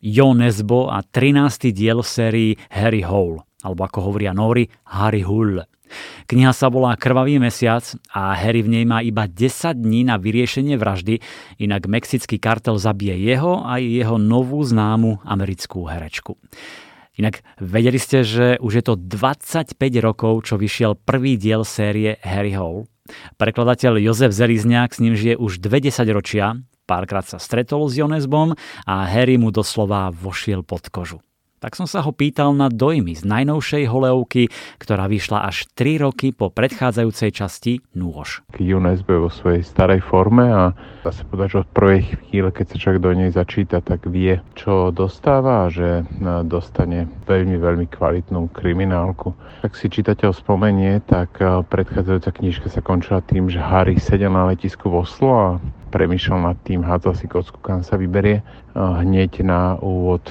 [0.00, 1.76] Jo Nesbo a 13.
[1.76, 5.60] diel sérii Harry Hole, alebo ako hovoria Nori, Harry Hull.
[6.24, 7.84] Kniha sa volá Krvavý mesiac
[8.16, 11.20] a Harry v nej má iba 10 dní na vyriešenie vraždy,
[11.60, 16.40] inak mexický kartel zabije jeho a jeho novú známu americkú herečku.
[17.20, 22.56] Inak vedeli ste, že už je to 25 rokov, čo vyšiel prvý diel série Harry
[22.56, 22.88] Hole.
[23.36, 26.56] Prekladateľ Jozef Zelizňák s ním žije už 20 ročia
[26.90, 31.22] Párkrát sa stretol s Jonesbom a Harry mu doslova vošiel pod kožu.
[31.60, 34.48] Tak som sa ho pýtal na dojmy z najnovšej holeovky,
[34.80, 38.40] ktorá vyšla až 3 roky po predchádzajúcej časti Nôž.
[38.56, 40.72] Jones vo svojej starej forme a
[41.04, 44.40] dá sa povedať, že od prvej chvíle, keď sa človek do nej začíta, tak vie,
[44.56, 46.00] čo dostáva a že
[46.48, 49.36] dostane veľmi, veľmi kvalitnú kriminálku.
[49.60, 54.88] Ak si čitateľ spomenie, tak predchádzajúca knižka sa končila tým, že Harry sedel na letisku
[54.88, 55.48] v Oslo a
[55.92, 58.40] premýšľal nad tým, hádzal si kocku, kam sa vyberie.
[58.72, 60.24] Hneď na úvod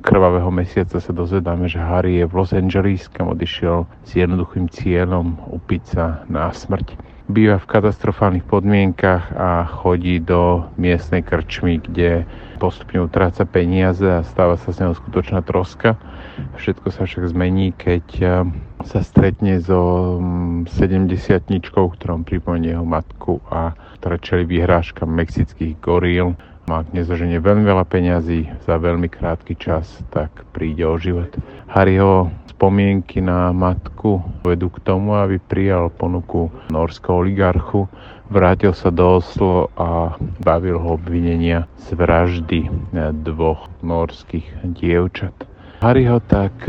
[0.00, 5.36] krvavého mesiaca sa dozvedáme, že Harry je v Los Angeles, kam odišiel s jednoduchým cieľom
[5.52, 6.96] upiť sa na smrť.
[7.24, 12.28] Býva v katastrofálnych podmienkach a chodí do miestnej krčmy, kde
[12.60, 15.96] postupne utráca peniaze a stáva sa z neho skutočná troska.
[16.60, 18.04] Všetko sa však zmení, keď
[18.84, 20.20] sa stretne so
[20.68, 21.16] 70
[21.72, 26.36] ktorom pripomenie jeho matku a ktorá čeli vyhrážkam mexických goríl.
[26.64, 31.28] Ak nezoženie veľmi veľa peňazí za veľmi krátky čas, tak príde o život.
[31.68, 37.84] Harryho spomienky na matku vedú k tomu, aby prijal ponuku norského oligarchu,
[38.32, 42.72] vrátil sa do Oslo a bavil ho obvinenia z vraždy
[43.20, 45.36] dvoch norských dievčat.
[45.84, 46.64] Harryho tak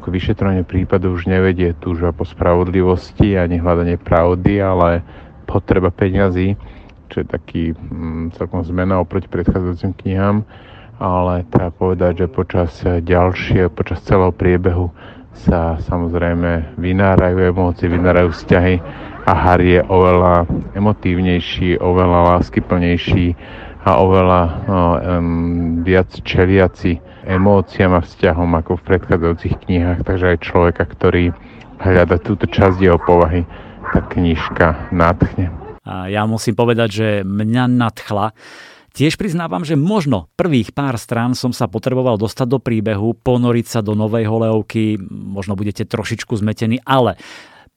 [0.00, 5.04] k vyšetrovaniu prípadu už nevedie túžba po spravodlivosti ani hľadanie pravdy, ale
[5.44, 6.56] potreba peňazí,
[7.18, 10.46] čo je taký mm, celkom zmena oproti predchádzajúcim knihám,
[11.02, 14.94] ale treba povedať, že počas ďalšie, počas celého priebehu
[15.34, 18.78] sa samozrejme vynárajú emócie, vynárajú vzťahy
[19.26, 20.46] a Harry je oveľa
[20.78, 23.34] emotívnejší, oveľa láskyplnejší
[23.82, 30.86] a oveľa um, viac čeliaci emóciám a vzťahom ako v predchádzajúcich knihách, takže aj človeka,
[30.86, 31.34] ktorý
[31.82, 33.42] hľada túto časť jeho povahy,
[33.90, 35.67] tá knižka nadchne.
[35.88, 38.36] Ja musím povedať, že mňa nadchla.
[38.92, 43.80] Tiež priznávam, že možno prvých pár strán som sa potreboval dostať do príbehu, ponoriť sa
[43.80, 47.14] do novej holeovky, možno budete trošičku zmetení, ale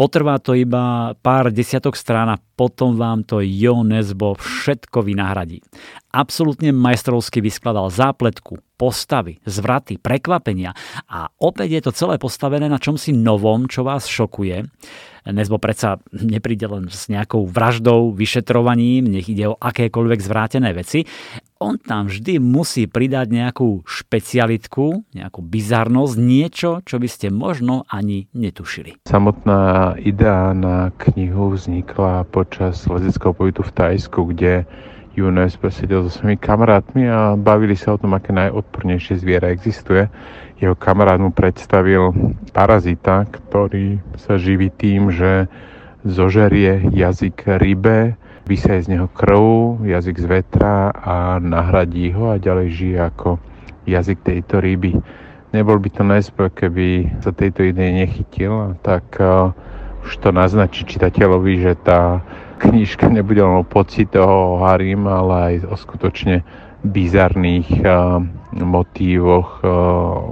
[0.00, 5.60] Potrvá to iba pár desiatok strán a potom vám to Jo Nesbo všetko vynahradí.
[6.08, 10.72] Absolutne majstrovsky vyskladal zápletku, postavy, zvraty, prekvapenia
[11.04, 14.64] a opäť je to celé postavené na čomsi novom, čo vás šokuje.
[15.36, 21.04] Nesbo predsa nepríde len s nejakou vraždou, vyšetrovaním, nech ide o akékoľvek zvrátené veci.
[21.60, 28.32] On tam vždy musí pridať nejakú špecialitku, nejakú bizarnosť, niečo, čo by ste možno ani
[28.32, 29.04] netušili.
[29.04, 34.64] Samotná idea na knihu vznikla počas lezeckého pobytu v Tajsku, kde
[35.12, 40.08] Junes sedel so svojimi kamarátmi a bavili sa o tom, aké najodpornejšie zviera existuje.
[40.64, 42.16] Jeho kamarát mu predstavil
[42.56, 45.44] parazita, ktorý sa živí tým, že
[46.08, 48.16] zožerie jazyk rybe,
[48.46, 53.28] vysaje z neho krv, jazyk z vetra a nahradí ho a ďalej žije ako
[53.86, 54.96] jazyk tejto ryby.
[55.50, 59.50] Nebol by to najspôl, keby sa tejto idei nechytil, tak uh,
[60.06, 62.22] už to naznačí čitateľovi, že tá
[62.62, 66.46] knižka nebude len o pocit toho Harim, ale aj o skutočne
[66.86, 68.22] bizarných uh,
[68.56, 69.70] motívoch uh,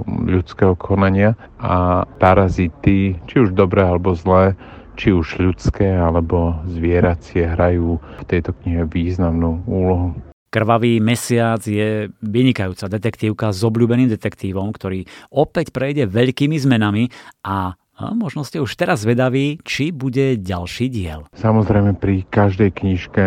[0.07, 4.55] ľudského konania a parazity, či už dobré alebo zlé,
[4.99, 10.11] či už ľudské alebo zvieracie, hrajú v tejto knihe významnú úlohu.
[10.51, 17.07] Krvavý mesiac je vynikajúca detektívka s obľúbeným detektívom, ktorý opäť prejde veľkými zmenami
[17.47, 21.27] a a možno ste už teraz vedaví, či bude ďalší diel.
[21.35, 23.23] Samozrejme pri každej knižke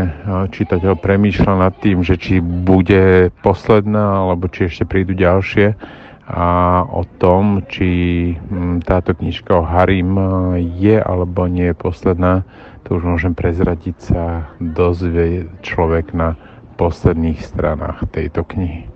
[0.48, 5.76] čitateľ premýšľa nad tým, že či bude posledná, alebo či ešte prídu ďalšie
[6.26, 7.88] a o tom, či
[8.38, 10.14] hm, táto knižka o Harim
[10.78, 12.46] je alebo nie je posledná,
[12.86, 14.24] to už môžem prezradiť sa
[14.58, 16.38] dozvie človek na
[16.78, 18.86] posledných stranách tejto knihy.